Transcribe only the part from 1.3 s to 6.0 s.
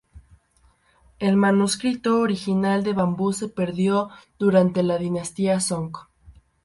manuscrito original de bambú se perdió durante la dinastía Song.